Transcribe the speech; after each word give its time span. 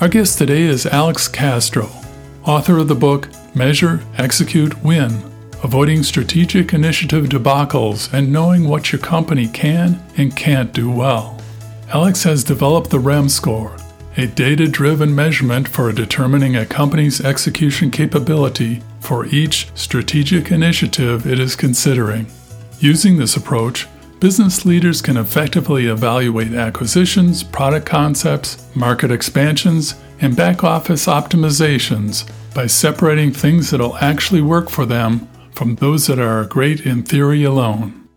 Our 0.00 0.08
guest 0.08 0.38
today 0.38 0.62
is 0.62 0.86
Alex 0.86 1.28
Castro, 1.28 1.88
author 2.44 2.78
of 2.78 2.88
the 2.88 2.96
book 2.96 3.28
Measure, 3.54 4.02
Execute, 4.18 4.82
Win 4.82 5.22
Avoiding 5.62 6.02
Strategic 6.02 6.74
Initiative 6.74 7.26
Debacles 7.26 8.12
and 8.12 8.32
Knowing 8.32 8.68
What 8.68 8.90
Your 8.90 9.00
Company 9.00 9.46
Can 9.46 10.02
and 10.16 10.34
Can't 10.34 10.72
Do 10.72 10.90
Well. 10.90 11.40
Alex 11.90 12.24
has 12.24 12.42
developed 12.42 12.90
the 12.90 12.98
REM 12.98 13.28
score, 13.28 13.76
a 14.16 14.26
data 14.26 14.66
driven 14.66 15.14
measurement 15.14 15.68
for 15.68 15.92
determining 15.92 16.56
a 16.56 16.66
company's 16.66 17.20
execution 17.20 17.92
capability 17.92 18.82
for 18.98 19.26
each 19.26 19.68
strategic 19.76 20.50
initiative 20.50 21.24
it 21.24 21.38
is 21.38 21.54
considering. 21.54 22.26
Using 22.80 23.16
this 23.16 23.36
approach, 23.36 23.86
business 24.20 24.64
leaders 24.64 25.02
can 25.02 25.16
effectively 25.16 25.86
evaluate 25.86 26.52
acquisitions, 26.52 27.42
product 27.42 27.86
concepts, 27.86 28.64
market 28.74 29.10
expansions, 29.10 29.94
and 30.20 30.36
back 30.36 30.64
office 30.64 31.06
optimizations 31.06 32.30
by 32.54 32.66
separating 32.66 33.32
things 33.32 33.70
that'll 33.70 33.96
actually 33.96 34.40
work 34.40 34.70
for 34.70 34.86
them 34.86 35.28
from 35.52 35.74
those 35.76 36.06
that 36.06 36.18
are 36.18 36.44
great 36.44 36.86
in 36.86 37.02
theory 37.02 37.44
alone. 37.44 38.08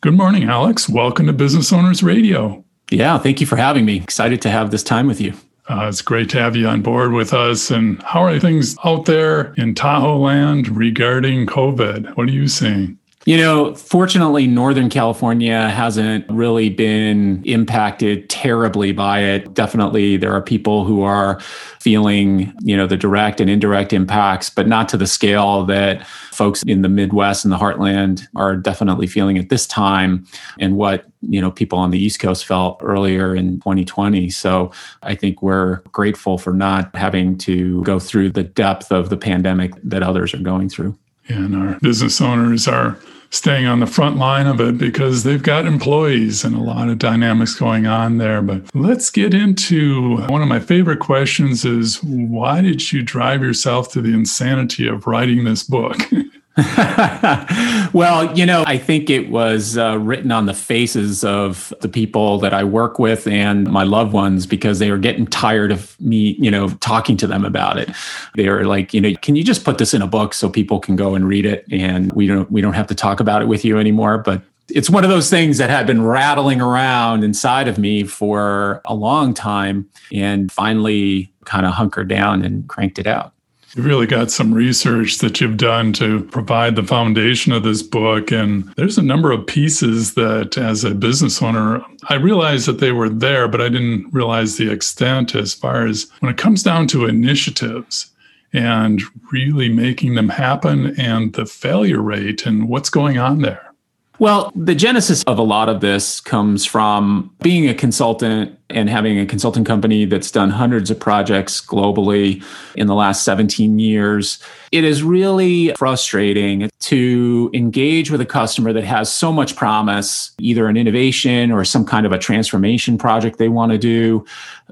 Good 0.00 0.14
morning, 0.14 0.44
Alex. 0.44 0.88
Welcome 0.88 1.26
to 1.26 1.32
Business 1.32 1.72
Owners 1.72 2.02
Radio. 2.02 2.64
Yeah, 2.90 3.18
thank 3.18 3.40
you 3.40 3.46
for 3.46 3.56
having 3.56 3.84
me. 3.84 3.96
Excited 3.96 4.42
to 4.42 4.50
have 4.50 4.70
this 4.70 4.82
time 4.82 5.06
with 5.06 5.20
you. 5.20 5.32
Uh, 5.68 5.86
it's 5.88 6.02
great 6.02 6.30
to 6.30 6.38
have 6.38 6.54
you 6.54 6.68
on 6.68 6.80
board 6.80 7.12
with 7.12 7.34
us. 7.34 7.70
And 7.70 8.00
how 8.02 8.22
are 8.22 8.38
things 8.38 8.76
out 8.84 9.06
there 9.06 9.52
in 9.54 9.74
Tahoe 9.74 10.18
land 10.18 10.68
regarding 10.68 11.46
COVID? 11.46 12.16
What 12.16 12.28
are 12.28 12.32
you 12.32 12.46
seeing? 12.46 12.98
You 13.26 13.36
know, 13.36 13.74
fortunately, 13.74 14.46
Northern 14.46 14.88
California 14.88 15.68
hasn't 15.68 16.24
really 16.30 16.70
been 16.70 17.42
impacted 17.44 18.30
terribly 18.30 18.92
by 18.92 19.18
it. 19.18 19.52
Definitely, 19.52 20.16
there 20.16 20.32
are 20.32 20.40
people 20.40 20.84
who 20.84 21.02
are 21.02 21.40
feeling, 21.80 22.54
you 22.60 22.76
know, 22.76 22.86
the 22.86 22.96
direct 22.96 23.40
and 23.40 23.50
indirect 23.50 23.92
impacts, 23.92 24.48
but 24.48 24.68
not 24.68 24.88
to 24.90 24.96
the 24.96 25.08
scale 25.08 25.64
that 25.64 26.06
folks 26.06 26.62
in 26.68 26.82
the 26.82 26.88
Midwest 26.88 27.44
and 27.44 27.50
the 27.50 27.58
heartland 27.58 28.22
are 28.36 28.56
definitely 28.56 29.08
feeling 29.08 29.38
at 29.38 29.48
this 29.48 29.66
time 29.66 30.24
and 30.60 30.76
what, 30.76 31.04
you 31.22 31.40
know, 31.40 31.50
people 31.50 31.80
on 31.80 31.90
the 31.90 31.98
East 31.98 32.20
Coast 32.20 32.46
felt 32.46 32.78
earlier 32.80 33.34
in 33.34 33.56
2020. 33.56 34.30
So 34.30 34.70
I 35.02 35.16
think 35.16 35.42
we're 35.42 35.78
grateful 35.90 36.38
for 36.38 36.52
not 36.52 36.94
having 36.94 37.38
to 37.38 37.82
go 37.82 37.98
through 37.98 38.30
the 38.30 38.44
depth 38.44 38.92
of 38.92 39.10
the 39.10 39.16
pandemic 39.16 39.72
that 39.82 40.04
others 40.04 40.32
are 40.32 40.38
going 40.38 40.68
through. 40.68 40.96
And 41.26 41.56
our 41.56 41.76
business 41.80 42.20
owners 42.20 42.68
are 42.68 42.96
staying 43.30 43.66
on 43.66 43.80
the 43.80 43.86
front 43.86 44.16
line 44.16 44.46
of 44.46 44.60
it 44.60 44.78
because 44.78 45.24
they've 45.24 45.42
got 45.42 45.66
employees 45.66 46.44
and 46.44 46.54
a 46.54 46.60
lot 46.60 46.88
of 46.88 46.98
dynamics 46.98 47.54
going 47.54 47.86
on 47.86 48.18
there. 48.18 48.42
But 48.42 48.62
let's 48.74 49.10
get 49.10 49.34
into 49.34 50.18
one 50.28 50.42
of 50.42 50.48
my 50.48 50.60
favorite 50.60 51.00
questions 51.00 51.64
is 51.64 52.02
why 52.02 52.60
did 52.60 52.92
you 52.92 53.02
drive 53.02 53.42
yourself 53.42 53.90
to 53.92 54.00
the 54.00 54.14
insanity 54.14 54.86
of 54.88 55.06
writing 55.06 55.44
this 55.44 55.62
book? 55.62 55.96
well, 57.92 58.34
you 58.34 58.46
know, 58.46 58.64
I 58.66 58.78
think 58.78 59.10
it 59.10 59.28
was 59.28 59.76
uh, 59.76 59.98
written 59.98 60.32
on 60.32 60.46
the 60.46 60.54
faces 60.54 61.22
of 61.22 61.70
the 61.82 61.88
people 61.88 62.38
that 62.38 62.54
I 62.54 62.64
work 62.64 62.98
with 62.98 63.26
and 63.26 63.70
my 63.70 63.82
loved 63.82 64.14
ones 64.14 64.46
because 64.46 64.78
they 64.78 64.90
were 64.90 64.96
getting 64.96 65.26
tired 65.26 65.70
of 65.70 66.00
me, 66.00 66.36
you 66.38 66.50
know, 66.50 66.70
talking 66.80 67.18
to 67.18 67.26
them 67.26 67.44
about 67.44 67.78
it. 67.78 67.90
They 68.36 68.48
were 68.48 68.64
like, 68.64 68.94
you 68.94 69.02
know, 69.02 69.12
can 69.20 69.36
you 69.36 69.44
just 69.44 69.64
put 69.64 69.76
this 69.76 69.92
in 69.92 70.00
a 70.00 70.06
book 70.06 70.32
so 70.32 70.48
people 70.48 70.80
can 70.80 70.96
go 70.96 71.14
and 71.14 71.28
read 71.28 71.44
it 71.44 71.66
and 71.70 72.10
we 72.14 72.26
don't 72.26 72.50
we 72.50 72.62
don't 72.62 72.72
have 72.72 72.86
to 72.86 72.94
talk 72.94 73.20
about 73.20 73.42
it 73.42 73.48
with 73.48 73.62
you 73.62 73.78
anymore, 73.78 74.16
but 74.16 74.42
it's 74.70 74.88
one 74.88 75.04
of 75.04 75.10
those 75.10 75.28
things 75.28 75.58
that 75.58 75.68
had 75.68 75.86
been 75.86 76.02
rattling 76.02 76.62
around 76.62 77.22
inside 77.22 77.68
of 77.68 77.76
me 77.76 78.02
for 78.04 78.80
a 78.86 78.94
long 78.94 79.34
time 79.34 79.88
and 80.10 80.50
finally 80.50 81.30
kind 81.44 81.66
of 81.66 81.72
hunkered 81.72 82.08
down 82.08 82.42
and 82.42 82.66
cranked 82.66 82.98
it 82.98 83.06
out. 83.06 83.32
You've 83.76 83.84
really 83.84 84.06
got 84.06 84.30
some 84.30 84.54
research 84.54 85.18
that 85.18 85.38
you've 85.38 85.58
done 85.58 85.92
to 85.94 86.24
provide 86.24 86.76
the 86.76 86.82
foundation 86.82 87.52
of 87.52 87.62
this 87.62 87.82
book. 87.82 88.32
And 88.32 88.64
there's 88.76 88.96
a 88.96 89.02
number 89.02 89.32
of 89.32 89.46
pieces 89.46 90.14
that, 90.14 90.56
as 90.56 90.82
a 90.82 90.94
business 90.94 91.42
owner, 91.42 91.84
I 92.08 92.14
realized 92.14 92.66
that 92.68 92.80
they 92.80 92.92
were 92.92 93.10
there, 93.10 93.48
but 93.48 93.60
I 93.60 93.68
didn't 93.68 94.14
realize 94.14 94.56
the 94.56 94.70
extent 94.70 95.34
as 95.34 95.52
far 95.52 95.86
as 95.86 96.10
when 96.20 96.32
it 96.32 96.38
comes 96.38 96.62
down 96.62 96.86
to 96.88 97.04
initiatives 97.04 98.10
and 98.54 99.02
really 99.30 99.68
making 99.68 100.14
them 100.14 100.30
happen 100.30 100.98
and 100.98 101.34
the 101.34 101.44
failure 101.44 102.00
rate 102.00 102.46
and 102.46 102.70
what's 102.70 102.88
going 102.88 103.18
on 103.18 103.42
there. 103.42 103.74
Well, 104.18 104.52
the 104.56 104.74
genesis 104.74 105.22
of 105.24 105.38
a 105.38 105.42
lot 105.42 105.68
of 105.68 105.82
this 105.82 106.22
comes 106.22 106.64
from 106.64 107.30
being 107.42 107.68
a 107.68 107.74
consultant 107.74 108.55
and 108.70 108.90
having 108.90 109.18
a 109.18 109.26
consulting 109.26 109.64
company 109.64 110.04
that's 110.04 110.30
done 110.30 110.50
hundreds 110.50 110.90
of 110.90 110.98
projects 110.98 111.60
globally 111.60 112.44
in 112.74 112.88
the 112.88 112.94
last 112.94 113.24
17 113.24 113.78
years. 113.78 114.42
It 114.72 114.82
is 114.82 115.02
really 115.02 115.72
frustrating 115.74 116.68
to 116.80 117.50
engage 117.54 118.10
with 118.10 118.20
a 118.20 118.26
customer 118.26 118.72
that 118.72 118.84
has 118.84 119.12
so 119.12 119.32
much 119.32 119.54
promise, 119.54 120.32
either 120.40 120.66
an 120.66 120.76
innovation 120.76 121.52
or 121.52 121.64
some 121.64 121.84
kind 121.84 122.06
of 122.06 122.12
a 122.12 122.18
transformation 122.18 122.98
project 122.98 123.38
they 123.38 123.48
want 123.48 123.70
to 123.72 123.78
do. 123.78 124.24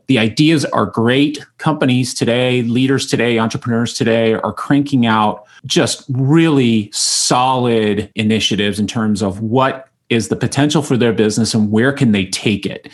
The 0.06 0.18
ideas 0.18 0.64
are 0.66 0.86
great. 0.86 1.44
Companies 1.58 2.14
today, 2.14 2.62
leaders 2.62 3.06
today, 3.06 3.38
entrepreneurs 3.38 3.94
today 3.94 4.34
are 4.34 4.52
cranking 4.52 5.06
out 5.06 5.44
just 5.66 6.04
really 6.10 6.90
solid 6.92 8.10
initiatives 8.16 8.78
in 8.78 8.86
terms 8.86 9.22
of 9.22 9.40
what 9.40 9.88
is 10.10 10.28
the 10.28 10.36
potential 10.36 10.82
for 10.82 10.96
their 10.96 11.12
business 11.12 11.54
and 11.54 11.70
where 11.70 11.92
can 11.92 12.12
they 12.12 12.26
take 12.26 12.66
it. 12.66 12.88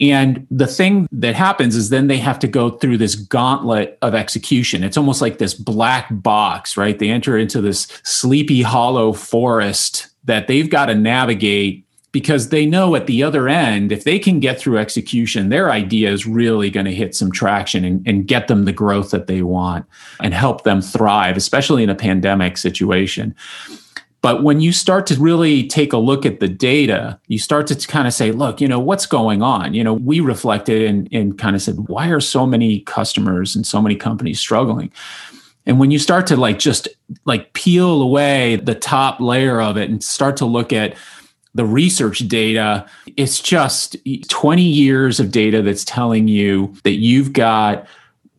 And 0.00 0.46
the 0.50 0.66
thing 0.66 1.08
that 1.12 1.34
happens 1.34 1.76
is 1.76 1.90
then 1.90 2.06
they 2.06 2.18
have 2.18 2.38
to 2.40 2.48
go 2.48 2.70
through 2.70 2.98
this 2.98 3.14
gauntlet 3.14 3.98
of 4.02 4.14
execution. 4.14 4.84
It's 4.84 4.96
almost 4.96 5.20
like 5.20 5.38
this 5.38 5.54
black 5.54 6.08
box, 6.10 6.76
right? 6.76 6.98
They 6.98 7.10
enter 7.10 7.36
into 7.38 7.60
this 7.60 7.88
sleepy 8.02 8.62
hollow 8.62 9.12
forest 9.12 10.08
that 10.24 10.48
they've 10.48 10.68
got 10.68 10.86
to 10.86 10.94
navigate 10.94 11.86
because 12.16 12.48
they 12.48 12.64
know 12.64 12.94
at 12.94 13.06
the 13.06 13.22
other 13.22 13.46
end, 13.46 13.92
if 13.92 14.04
they 14.04 14.18
can 14.18 14.40
get 14.40 14.58
through 14.58 14.78
execution, 14.78 15.50
their 15.50 15.70
idea 15.70 16.10
is 16.10 16.26
really 16.26 16.70
going 16.70 16.86
to 16.86 16.94
hit 16.94 17.14
some 17.14 17.30
traction 17.30 17.84
and, 17.84 18.08
and, 18.08 18.26
get 18.26 18.48
them 18.48 18.64
the 18.64 18.72
growth 18.72 19.10
that 19.10 19.26
they 19.26 19.42
want 19.42 19.84
and 20.22 20.32
help 20.32 20.64
them 20.64 20.80
thrive, 20.80 21.36
especially 21.36 21.82
in 21.82 21.90
a 21.90 21.94
pandemic 21.94 22.56
situation. 22.56 23.34
But 24.26 24.42
when 24.42 24.60
you 24.60 24.72
start 24.72 25.06
to 25.06 25.14
really 25.20 25.68
take 25.68 25.92
a 25.92 25.98
look 25.98 26.26
at 26.26 26.40
the 26.40 26.48
data, 26.48 27.20
you 27.28 27.38
start 27.38 27.68
to 27.68 27.76
kind 27.86 28.08
of 28.08 28.12
say, 28.12 28.32
look, 28.32 28.60
you 28.60 28.66
know, 28.66 28.80
what's 28.80 29.06
going 29.06 29.40
on? 29.40 29.72
You 29.72 29.84
know, 29.84 29.94
we 29.94 30.18
reflected 30.18 30.82
and, 30.82 31.08
and 31.12 31.38
kind 31.38 31.54
of 31.54 31.62
said, 31.62 31.86
why 31.86 32.08
are 32.08 32.18
so 32.18 32.44
many 32.44 32.80
customers 32.80 33.54
and 33.54 33.64
so 33.64 33.80
many 33.80 33.94
companies 33.94 34.40
struggling? 34.40 34.90
And 35.64 35.78
when 35.78 35.92
you 35.92 36.00
start 36.00 36.26
to 36.26 36.36
like 36.36 36.58
just 36.58 36.88
like 37.24 37.52
peel 37.52 38.02
away 38.02 38.56
the 38.56 38.74
top 38.74 39.20
layer 39.20 39.62
of 39.62 39.76
it 39.76 39.88
and 39.90 40.02
start 40.02 40.36
to 40.38 40.44
look 40.44 40.72
at 40.72 40.96
the 41.54 41.64
research 41.64 42.18
data, 42.26 42.84
it's 43.16 43.38
just 43.38 43.96
20 44.26 44.60
years 44.60 45.20
of 45.20 45.30
data 45.30 45.62
that's 45.62 45.84
telling 45.84 46.26
you 46.26 46.74
that 46.82 46.94
you've 46.96 47.32
got 47.32 47.86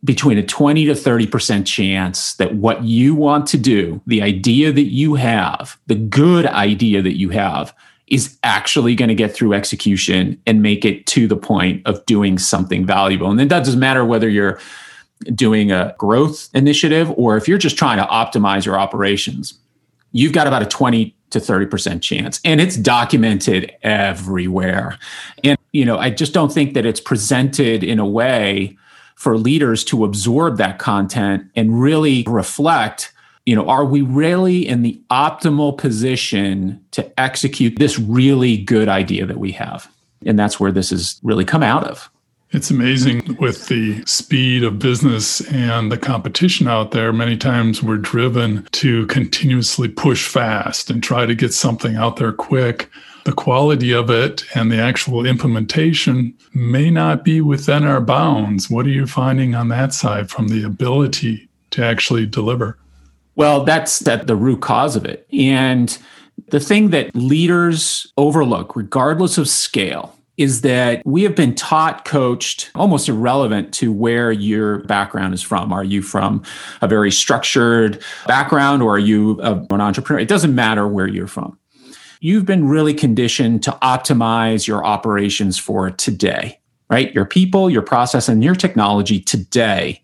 between 0.04 0.38
a 0.38 0.42
20 0.42 0.86
to 0.86 0.92
30% 0.92 1.66
chance 1.66 2.34
that 2.34 2.54
what 2.54 2.84
you 2.84 3.14
want 3.14 3.46
to 3.48 3.58
do, 3.58 4.00
the 4.06 4.22
idea 4.22 4.72
that 4.72 4.92
you 4.92 5.16
have, 5.16 5.78
the 5.86 5.96
good 5.96 6.46
idea 6.46 7.02
that 7.02 7.18
you 7.18 7.30
have, 7.30 7.74
is 8.06 8.38
actually 8.42 8.94
going 8.94 9.08
to 9.08 9.14
get 9.14 9.34
through 9.34 9.52
execution 9.52 10.40
and 10.46 10.62
make 10.62 10.84
it 10.84 11.06
to 11.06 11.26
the 11.26 11.36
point 11.36 11.86
of 11.86 12.04
doing 12.06 12.38
something 12.38 12.86
valuable. 12.86 13.30
And 13.30 13.40
it 13.40 13.48
doesn't 13.48 13.78
matter 13.78 14.04
whether 14.04 14.28
you're 14.28 14.58
doing 15.34 15.72
a 15.72 15.94
growth 15.98 16.48
initiative 16.54 17.12
or 17.16 17.36
if 17.36 17.48
you're 17.48 17.58
just 17.58 17.76
trying 17.76 17.98
to 17.98 18.04
optimize 18.04 18.64
your 18.64 18.78
operations. 18.78 19.58
You've 20.12 20.32
got 20.32 20.46
about 20.46 20.62
a 20.62 20.66
20 20.66 21.14
to 21.30 21.38
30% 21.38 22.00
chance 22.00 22.40
and 22.44 22.60
it's 22.60 22.76
documented 22.76 23.70
everywhere 23.82 24.98
and 25.44 25.58
you 25.72 25.84
know 25.84 25.98
i 25.98 26.08
just 26.08 26.32
don't 26.32 26.50
think 26.50 26.72
that 26.72 26.86
it's 26.86 27.00
presented 27.00 27.84
in 27.84 27.98
a 27.98 28.06
way 28.06 28.76
for 29.18 29.36
leaders 29.36 29.82
to 29.82 30.04
absorb 30.04 30.58
that 30.58 30.78
content 30.78 31.44
and 31.56 31.82
really 31.82 32.24
reflect 32.28 33.12
you 33.46 33.56
know 33.56 33.68
are 33.68 33.84
we 33.84 34.00
really 34.00 34.66
in 34.66 34.82
the 34.82 34.98
optimal 35.10 35.76
position 35.76 36.82
to 36.92 37.20
execute 37.20 37.76
this 37.80 37.98
really 37.98 38.56
good 38.56 38.88
idea 38.88 39.26
that 39.26 39.38
we 39.38 39.50
have 39.50 39.90
and 40.24 40.38
that's 40.38 40.60
where 40.60 40.70
this 40.70 40.90
has 40.90 41.18
really 41.24 41.44
come 41.44 41.64
out 41.64 41.82
of 41.82 42.08
It's 42.52 42.70
amazing 42.70 43.36
with 43.40 43.66
the 43.66 44.04
speed 44.06 44.62
of 44.62 44.78
business 44.78 45.40
and 45.52 45.92
the 45.92 45.98
competition 45.98 46.66
out 46.66 46.92
there. 46.92 47.12
Many 47.12 47.36
times 47.36 47.82
we're 47.82 47.98
driven 47.98 48.66
to 48.72 49.06
continuously 49.08 49.88
push 49.88 50.26
fast 50.26 50.88
and 50.88 51.02
try 51.02 51.26
to 51.26 51.34
get 51.34 51.52
something 51.52 51.96
out 51.96 52.16
there 52.16 52.32
quick. 52.32 52.88
The 53.28 53.34
quality 53.34 53.92
of 53.92 54.08
it 54.08 54.42
and 54.56 54.72
the 54.72 54.78
actual 54.78 55.26
implementation 55.26 56.32
may 56.54 56.90
not 56.90 57.24
be 57.26 57.42
within 57.42 57.84
our 57.84 58.00
bounds. 58.00 58.70
What 58.70 58.86
are 58.86 58.88
you 58.88 59.06
finding 59.06 59.54
on 59.54 59.68
that 59.68 59.92
side 59.92 60.30
from 60.30 60.48
the 60.48 60.64
ability 60.64 61.46
to 61.72 61.84
actually 61.84 62.24
deliver? 62.24 62.78
Well, 63.36 63.64
that's 63.64 63.98
that 63.98 64.28
the 64.28 64.34
root 64.34 64.62
cause 64.62 64.96
of 64.96 65.04
it. 65.04 65.28
And 65.30 65.98
the 66.46 66.58
thing 66.58 66.88
that 66.88 67.14
leaders 67.14 68.10
overlook, 68.16 68.74
regardless 68.74 69.36
of 69.36 69.46
scale, 69.46 70.16
is 70.38 70.62
that 70.62 71.04
we 71.04 71.22
have 71.24 71.34
been 71.34 71.54
taught, 71.54 72.06
coached, 72.06 72.70
almost 72.74 73.10
irrelevant 73.10 73.74
to 73.74 73.92
where 73.92 74.32
your 74.32 74.78
background 74.84 75.34
is 75.34 75.42
from. 75.42 75.70
Are 75.70 75.84
you 75.84 76.00
from 76.00 76.42
a 76.80 76.88
very 76.88 77.10
structured 77.10 78.02
background 78.26 78.82
or 78.82 78.94
are 78.94 78.98
you 78.98 79.38
an 79.42 79.82
entrepreneur? 79.82 80.18
It 80.18 80.28
doesn't 80.28 80.54
matter 80.54 80.88
where 80.88 81.06
you're 81.08 81.26
from. 81.26 81.58
You've 82.20 82.44
been 82.44 82.68
really 82.68 82.94
conditioned 82.94 83.62
to 83.64 83.70
optimize 83.82 84.66
your 84.66 84.84
operations 84.84 85.58
for 85.58 85.90
today, 85.90 86.58
right? 86.90 87.12
Your 87.14 87.24
people, 87.24 87.70
your 87.70 87.82
process, 87.82 88.28
and 88.28 88.42
your 88.42 88.54
technology 88.54 89.20
today 89.20 90.02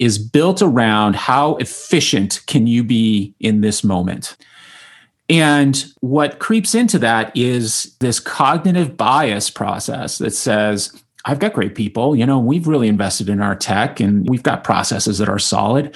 is 0.00 0.18
built 0.18 0.60
around 0.60 1.14
how 1.14 1.54
efficient 1.56 2.42
can 2.46 2.66
you 2.66 2.82
be 2.82 3.34
in 3.38 3.60
this 3.60 3.84
moment. 3.84 4.36
And 5.28 5.84
what 6.00 6.38
creeps 6.38 6.74
into 6.74 6.98
that 6.98 7.34
is 7.36 7.96
this 8.00 8.20
cognitive 8.20 8.96
bias 8.96 9.48
process 9.48 10.18
that 10.18 10.32
says, 10.32 11.00
I've 11.26 11.38
got 11.38 11.54
great 11.54 11.74
people, 11.74 12.14
you 12.14 12.26
know, 12.26 12.38
we've 12.38 12.66
really 12.66 12.88
invested 12.88 13.28
in 13.28 13.40
our 13.40 13.56
tech 13.56 13.98
and 13.98 14.28
we've 14.28 14.42
got 14.42 14.62
processes 14.62 15.18
that 15.18 15.28
are 15.28 15.38
solid. 15.38 15.94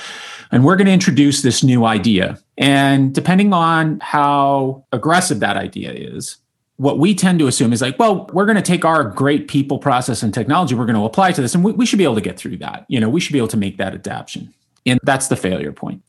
And 0.51 0.65
we're 0.65 0.77
going 0.77 0.87
to 0.87 0.93
introduce 0.93 1.43
this 1.43 1.63
new 1.63 1.85
idea. 1.85 2.39
And 2.57 3.15
depending 3.15 3.53
on 3.53 4.01
how 4.01 4.85
aggressive 4.93 5.41
that 5.41 5.57
idea 5.57 5.93
is, 5.93 6.39
what 6.77 6.99
we 6.99 7.15
tend 7.15 7.41
to 7.41 7.49
assume 7.49 7.73
is 7.73 7.83
like, 7.83 7.99
well, 7.99 8.31
we're 8.33 8.47
going 8.47 8.57
to 8.57 8.63
take 8.63 8.85
our 8.85 9.05
great 9.05 9.49
people, 9.49 9.79
process, 9.79 10.23
and 10.23 10.33
technology, 10.33 10.75
we're 10.75 10.87
going 10.87 10.97
to 10.97 11.05
apply 11.05 11.33
to 11.33 11.43
this, 11.43 11.55
and 11.55 11.65
we, 11.65 11.73
we 11.73 11.85
should 11.85 11.99
be 11.99 12.05
able 12.05 12.15
to 12.15 12.21
get 12.21 12.39
through 12.39 12.57
that. 12.57 12.87
You 12.89 13.01
know, 13.01 13.09
we 13.09 13.21
should 13.21 13.33
be 13.33 13.39
able 13.39 13.49
to 13.49 13.57
make 13.57 13.79
that 13.79 13.95
adaptation. 13.95 14.55
And 14.87 15.01
that's 15.03 15.27
the 15.27 15.37
failure 15.37 15.73
point. 15.73 16.03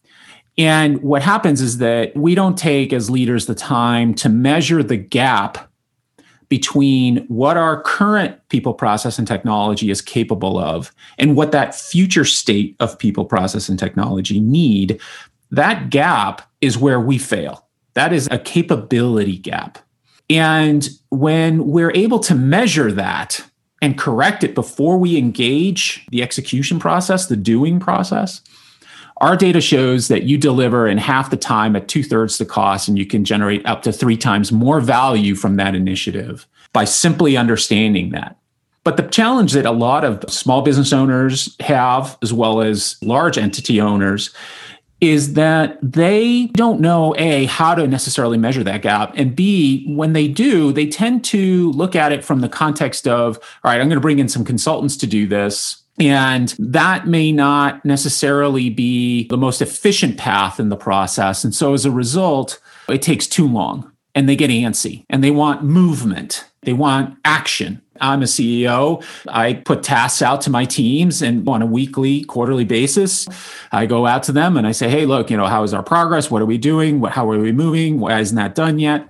And 0.57 1.01
what 1.01 1.23
happens 1.23 1.61
is 1.61 1.79
that 1.79 2.15
we 2.15 2.35
don't 2.35 2.57
take 2.57 2.93
as 2.93 3.09
leaders 3.09 3.47
the 3.47 3.55
time 3.55 4.13
to 4.15 4.29
measure 4.29 4.83
the 4.83 4.97
gap 4.97 5.68
between 6.49 7.25
what 7.27 7.57
our 7.57 7.81
current 7.83 8.37
people 8.49 8.73
process 8.73 9.17
and 9.19 9.27
technology 9.27 9.91
is 9.91 10.01
capable 10.01 10.57
of 10.57 10.91
and 11.17 11.35
what 11.35 11.51
that 11.51 11.75
future 11.75 12.25
state 12.25 12.75
of 12.79 12.97
people 12.97 13.23
process 13.23 13.69
and 13.69 13.77
technology 13.77 14.39
need. 14.39 14.99
That 15.51 15.89
gap 15.89 16.41
is 16.59 16.77
where 16.77 16.99
we 16.99 17.17
fail. 17.19 17.67
That 17.93 18.13
is 18.13 18.27
a 18.31 18.39
capability 18.39 19.37
gap. 19.37 19.77
And 20.29 20.89
when 21.09 21.67
we're 21.67 21.91
able 21.93 22.19
to 22.19 22.35
measure 22.35 22.91
that 22.91 23.43
and 23.81 23.97
correct 23.97 24.43
it 24.43 24.55
before 24.55 24.97
we 24.97 25.17
engage 25.17 26.05
the 26.09 26.21
execution 26.21 26.79
process, 26.79 27.27
the 27.27 27.35
doing 27.35 27.79
process, 27.79 28.41
our 29.21 29.35
data 29.35 29.61
shows 29.61 30.07
that 30.07 30.23
you 30.23 30.37
deliver 30.37 30.87
in 30.87 30.97
half 30.97 31.29
the 31.29 31.37
time 31.37 31.75
at 31.75 31.87
two 31.87 32.03
thirds 32.03 32.37
the 32.37 32.45
cost, 32.45 32.87
and 32.87 32.97
you 32.97 33.05
can 33.05 33.25
generate 33.25 33.65
up 33.65 33.81
to 33.83 33.91
three 33.91 34.17
times 34.17 34.51
more 34.51 34.79
value 34.79 35.35
from 35.35 35.57
that 35.57 35.75
initiative 35.75 36.47
by 36.73 36.85
simply 36.85 37.35
understanding 37.35 38.11
that. 38.11 38.37
But 38.83 38.97
the 38.97 39.03
challenge 39.03 39.53
that 39.53 39.65
a 39.65 39.71
lot 39.71 40.05
of 40.05 40.23
small 40.31 40.61
business 40.61 40.93
owners 40.93 41.55
have, 41.59 42.17
as 42.21 42.31
well 42.31 42.61
as 42.61 42.97
large 43.01 43.37
entity 43.37 43.81
owners, 43.81 44.33
is 45.01 45.33
that 45.33 45.77
they 45.81 46.47
don't 46.47 46.81
know 46.81 47.15
A, 47.17 47.45
how 47.45 47.75
to 47.75 47.87
necessarily 47.87 48.37
measure 48.37 48.63
that 48.63 48.81
gap. 48.81 49.13
And 49.15 49.35
B, 49.35 49.85
when 49.95 50.13
they 50.13 50.27
do, 50.27 50.73
they 50.73 50.87
tend 50.87 51.23
to 51.25 51.71
look 51.71 51.95
at 51.95 52.11
it 52.11 52.23
from 52.23 52.41
the 52.41 52.49
context 52.49 53.07
of, 53.07 53.37
all 53.37 53.71
right, 53.71 53.79
I'm 53.79 53.87
going 53.87 53.97
to 53.97 54.01
bring 54.01 54.19
in 54.19 54.27
some 54.27 54.43
consultants 54.43 54.97
to 54.97 55.07
do 55.07 55.25
this. 55.27 55.81
And 55.99 56.55
that 56.57 57.07
may 57.07 57.31
not 57.31 57.83
necessarily 57.83 58.69
be 58.69 59.27
the 59.27 59.37
most 59.37 59.61
efficient 59.61 60.17
path 60.17 60.59
in 60.59 60.69
the 60.69 60.77
process. 60.77 61.43
And 61.43 61.53
so 61.53 61.73
as 61.73 61.85
a 61.85 61.91
result, 61.91 62.59
it 62.87 63.01
takes 63.01 63.27
too 63.27 63.47
long 63.47 63.91
and 64.15 64.27
they 64.27 64.35
get 64.35 64.49
antsy 64.49 65.05
and 65.09 65.23
they 65.23 65.31
want 65.31 65.63
movement. 65.63 66.45
They 66.61 66.73
want 66.73 67.17
action. 67.25 67.81
I'm 68.01 68.21
a 68.21 68.25
CEO. 68.25 69.03
I 69.27 69.53
put 69.53 69.83
tasks 69.83 70.21
out 70.21 70.39
to 70.41 70.49
my 70.49 70.63
teams 70.63 71.21
and 71.21 71.47
on 71.47 71.61
a 71.61 71.65
weekly, 71.65 72.23
quarterly 72.23 72.63
basis, 72.63 73.27
I 73.73 73.85
go 73.85 74.05
out 74.05 74.23
to 74.23 74.31
them 74.31 74.55
and 74.55 74.65
I 74.65 74.71
say, 74.71 74.89
hey, 74.89 75.05
look, 75.05 75.29
you 75.29 75.35
know, 75.35 75.47
how 75.47 75.63
is 75.63 75.73
our 75.73 75.83
progress? 75.83 76.31
What 76.31 76.41
are 76.41 76.45
we 76.45 76.57
doing? 76.57 77.03
How 77.03 77.29
are 77.29 77.39
we 77.39 77.51
moving? 77.51 77.99
Why 77.99 78.19
isn't 78.19 78.35
that 78.37 78.55
done 78.55 78.79
yet? 78.79 79.09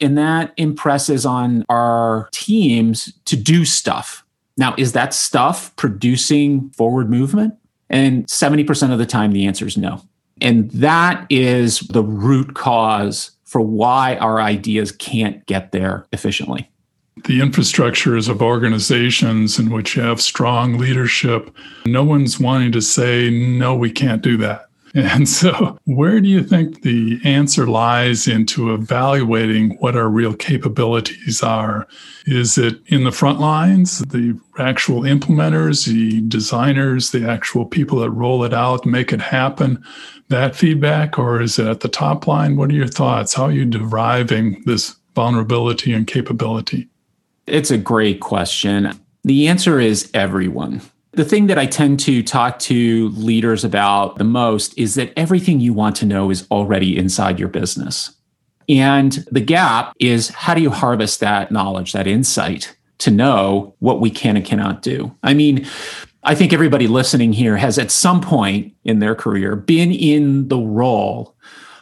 And 0.00 0.16
that 0.16 0.52
impresses 0.56 1.26
on 1.26 1.64
our 1.68 2.28
teams 2.32 3.12
to 3.24 3.36
do 3.36 3.64
stuff 3.64 4.24
now, 4.58 4.74
is 4.76 4.92
that 4.92 5.14
stuff 5.14 5.74
producing 5.76 6.70
forward 6.70 7.08
movement? 7.08 7.54
And 7.88 8.26
70% 8.26 8.92
of 8.92 8.98
the 8.98 9.06
time, 9.06 9.32
the 9.32 9.46
answer 9.46 9.66
is 9.66 9.76
no. 9.76 10.02
And 10.40 10.70
that 10.72 11.26
is 11.30 11.80
the 11.80 12.02
root 12.02 12.54
cause 12.54 13.32
for 13.44 13.60
why 13.60 14.16
our 14.16 14.40
ideas 14.40 14.92
can't 14.92 15.44
get 15.46 15.72
there 15.72 16.06
efficiently. 16.12 16.70
The 17.24 17.40
infrastructures 17.40 18.28
of 18.28 18.42
organizations 18.42 19.58
in 19.58 19.70
which 19.70 19.96
you 19.96 20.02
have 20.02 20.20
strong 20.20 20.76
leadership, 20.76 21.54
no 21.86 22.04
one's 22.04 22.38
wanting 22.38 22.72
to 22.72 22.82
say, 22.82 23.30
no, 23.30 23.74
we 23.74 23.90
can't 23.90 24.22
do 24.22 24.36
that. 24.36 24.67
And 25.18 25.28
so, 25.28 25.78
where 25.84 26.20
do 26.20 26.28
you 26.28 26.42
think 26.42 26.82
the 26.82 27.20
answer 27.22 27.68
lies 27.68 28.26
into 28.26 28.74
evaluating 28.74 29.76
what 29.78 29.96
our 29.96 30.08
real 30.08 30.34
capabilities 30.34 31.40
are? 31.40 31.86
Is 32.26 32.58
it 32.58 32.80
in 32.86 33.04
the 33.04 33.12
front 33.12 33.38
lines, 33.38 34.00
the 34.00 34.36
actual 34.58 35.02
implementers, 35.02 35.86
the 35.86 36.20
designers, 36.22 37.12
the 37.12 37.28
actual 37.28 37.64
people 37.64 38.00
that 38.00 38.10
roll 38.10 38.42
it 38.42 38.52
out, 38.52 38.86
make 38.86 39.12
it 39.12 39.20
happen, 39.20 39.84
that 40.28 40.56
feedback? 40.56 41.16
Or 41.16 41.40
is 41.40 41.60
it 41.60 41.68
at 41.68 41.78
the 41.78 41.88
top 41.88 42.26
line? 42.26 42.56
What 42.56 42.70
are 42.70 42.74
your 42.74 42.88
thoughts? 42.88 43.34
How 43.34 43.44
are 43.44 43.52
you 43.52 43.66
deriving 43.66 44.62
this 44.66 44.96
vulnerability 45.14 45.92
and 45.92 46.08
capability? 46.08 46.88
It's 47.46 47.70
a 47.70 47.78
great 47.78 48.18
question. 48.18 48.98
The 49.22 49.46
answer 49.46 49.78
is 49.78 50.10
everyone. 50.12 50.80
The 51.18 51.24
thing 51.24 51.48
that 51.48 51.58
I 51.58 51.66
tend 51.66 51.98
to 52.00 52.22
talk 52.22 52.60
to 52.60 53.08
leaders 53.08 53.64
about 53.64 54.18
the 54.18 54.24
most 54.24 54.78
is 54.78 54.94
that 54.94 55.12
everything 55.16 55.58
you 55.58 55.72
want 55.72 55.96
to 55.96 56.06
know 56.06 56.30
is 56.30 56.46
already 56.48 56.96
inside 56.96 57.40
your 57.40 57.48
business. 57.48 58.14
And 58.68 59.26
the 59.28 59.40
gap 59.40 59.94
is 59.98 60.28
how 60.28 60.54
do 60.54 60.60
you 60.60 60.70
harvest 60.70 61.18
that 61.18 61.50
knowledge, 61.50 61.90
that 61.90 62.06
insight 62.06 62.76
to 62.98 63.10
know 63.10 63.74
what 63.80 64.00
we 64.00 64.10
can 64.10 64.36
and 64.36 64.46
cannot 64.46 64.80
do? 64.80 65.12
I 65.24 65.34
mean, 65.34 65.66
I 66.22 66.36
think 66.36 66.52
everybody 66.52 66.86
listening 66.86 67.32
here 67.32 67.56
has 67.56 67.80
at 67.80 67.90
some 67.90 68.20
point 68.20 68.72
in 68.84 69.00
their 69.00 69.16
career 69.16 69.56
been 69.56 69.90
in 69.90 70.46
the 70.46 70.58
role 70.58 71.34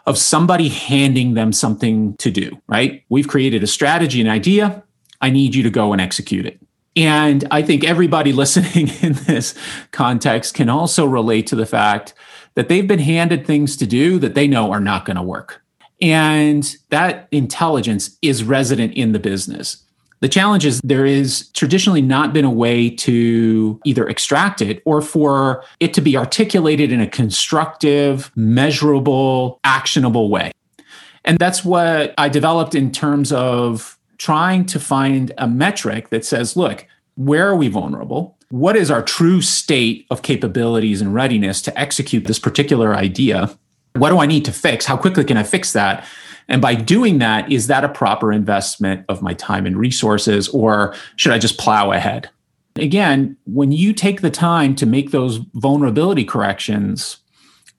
of 0.07 0.17
somebody 0.17 0.71
handing 0.71 1.35
them 1.35 1.53
something 1.53 2.17
to 2.21 2.31
do, 2.31 2.59
right? 2.69 3.05
We've 3.11 3.29
created 3.29 3.63
a 3.63 3.67
strategy, 3.67 4.23
an 4.23 4.29
idea. 4.29 4.83
I 5.21 5.29
need 5.29 5.55
you 5.55 5.63
to 5.63 5.71
go 5.71 5.93
and 5.93 6.01
execute 6.01 6.47
it. 6.47 6.59
And 6.97 7.47
I 7.51 7.63
think 7.63 7.85
everybody 7.85 8.33
listening 8.33 8.89
in 9.03 9.13
this 9.27 9.55
context 9.93 10.55
can 10.55 10.69
also 10.69 11.07
relate 11.07 11.47
to 11.49 11.57
the 11.57 11.67
fact 11.67 12.15
that 12.55 12.69
they've 12.69 12.89
been 12.89 12.99
handed 12.99 13.47
things 13.47 13.77
to 13.77 13.87
do 13.87 14.19
that 14.19 14.35
they 14.35 14.49
know 14.49 14.73
are 14.73 14.81
not 14.81 15.05
going 15.05 15.17
to 15.17 15.23
work. 15.23 15.63
And 16.01 16.77
that 16.91 17.29
intelligence 17.31 18.19
is 18.23 18.45
resident 18.45 18.95
in 18.95 19.13
the 19.13 19.19
business. 19.19 19.83
The 20.21 20.29
challenge 20.29 20.65
is 20.65 20.81
there 20.83 21.05
is 21.05 21.49
traditionally 21.51 22.01
not 22.01 22.33
been 22.33 22.45
a 22.45 22.51
way 22.51 22.89
to 22.91 23.79
either 23.85 24.09
extract 24.09 24.63
it 24.63 24.83
or 24.87 25.03
for 25.03 25.63
it 25.79 25.93
to 25.95 26.01
be 26.01 26.17
articulated 26.17 26.91
in 26.91 27.01
a 27.01 27.07
constructive, 27.07 28.33
measurable, 28.35 29.61
actionable 29.63 30.31
way. 30.31 30.53
And 31.25 31.39
that's 31.39 31.65
what 31.65 32.15
I 32.17 32.29
developed 32.31 32.75
in 32.75 32.93
terms 32.93 33.31
of 33.33 33.99
trying 34.19 34.67
to 34.67 34.81
find 34.81 35.33
a 35.39 35.49
metric 35.49 36.11
that 36.11 36.25
says, 36.25 36.57
look, 36.57 36.87
where 37.17 37.49
are 37.49 37.57
we 37.57 37.69
vulnerable? 37.69 38.37
What 38.51 38.77
is 38.77 38.91
our 38.91 39.03
true 39.03 39.41
state 39.43 40.07
of 40.11 40.23
capabilities 40.23 41.01
and 41.01 41.15
readiness 41.15 41.61
to 41.63 41.79
execute 41.79 42.27
this 42.27 42.39
particular 42.39 42.95
idea? 42.95 43.57
What 43.95 44.11
do 44.11 44.19
I 44.19 44.27
need 44.27 44.45
to 44.45 44.53
fix? 44.53 44.85
How 44.87 44.97
quickly 44.97 45.25
can 45.25 45.37
I 45.37 45.43
fix 45.43 45.73
that? 45.73 46.07
And 46.49 46.63
by 46.63 46.75
doing 46.75 47.19
that, 47.19 47.51
is 47.51 47.67
that 47.67 47.85
a 47.85 47.89
proper 47.89 48.33
investment 48.33 49.05
of 49.09 49.23
my 49.23 49.35
time 49.35 49.67
and 49.67 49.77
resources, 49.77 50.49
or 50.49 50.95
should 51.17 51.33
I 51.33 51.39
just 51.39 51.59
plow 51.59 51.91
ahead? 51.91 52.31
Again, 52.77 53.37
when 53.47 53.73
you 53.73 53.93
take 53.93 54.21
the 54.21 54.31
time 54.31 54.77
to 54.77 54.87
make 54.87 55.11
those 55.11 55.39
vulnerability 55.55 56.25
corrections 56.25 57.17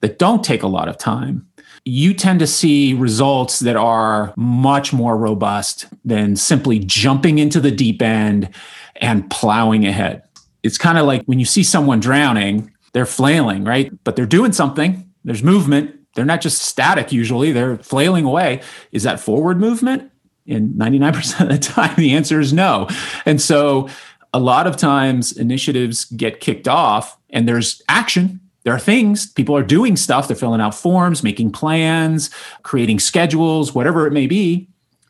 that 0.01 0.19
don't 0.19 0.43
take 0.43 0.63
a 0.63 0.67
lot 0.67 0.89
of 0.89 0.97
time, 0.97 1.47
you 1.87 2.13
tend 2.13 2.39
to 2.39 2.47
see 2.47 2.93
results 2.93 3.59
that 3.59 3.75
are 3.75 4.33
much 4.35 4.91
more 4.93 5.17
robust 5.17 5.87
than 6.03 6.35
simply 6.35 6.79
jumping 6.79 7.39
into 7.39 7.59
the 7.59 7.71
deep 7.71 8.01
end 8.01 8.49
and 8.97 9.29
plowing 9.29 9.85
ahead. 9.85 10.23
It's 10.63 10.77
kind 10.77 10.97
of 10.97 11.05
like 11.05 11.23
when 11.25 11.39
you 11.39 11.45
see 11.45 11.63
someone 11.63 11.99
drowning, 11.99 12.71
they're 12.93 13.05
flailing, 13.05 13.63
right? 13.63 13.91
But 14.03 14.15
they're 14.15 14.25
doing 14.25 14.51
something. 14.51 15.09
There's 15.23 15.43
movement. 15.43 15.97
They're 16.15 16.25
not 16.25 16.41
just 16.41 16.63
static 16.63 17.11
usually, 17.11 17.51
they're 17.51 17.77
flailing 17.77 18.25
away. 18.25 18.61
Is 18.91 19.03
that 19.03 19.19
forward 19.19 19.59
movement? 19.59 20.11
And 20.47 20.73
99% 20.73 21.41
of 21.41 21.49
the 21.49 21.57
time, 21.73 21.95
the 21.95 22.15
answer 22.15 22.39
is 22.39 22.53
no. 22.53 22.87
And 23.25 23.39
so 23.39 23.87
a 24.33 24.39
lot 24.39 24.65
of 24.65 24.77
times 24.77 25.31
initiatives 25.31 26.05
get 26.05 26.39
kicked 26.39 26.67
off 26.67 27.17
and 27.29 27.47
there's 27.47 27.83
action. 27.87 28.39
There 28.67 28.75
are 28.75 28.79
things, 28.79 29.31
people 29.31 29.55
are 29.55 29.63
doing 29.63 29.95
stuff, 29.95 30.27
they're 30.27 30.35
filling 30.35 30.59
out 30.59 30.75
forms, 30.75 31.23
making 31.23 31.53
plans, 31.53 32.29
creating 32.63 32.99
schedules, 32.99 33.73
whatever 33.73 34.05
it 34.05 34.11
may 34.11 34.27
be 34.27 34.67